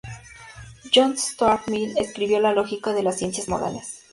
[0.91, 4.01] John Stuart Mill escribió "La lógica de las ciencias morales".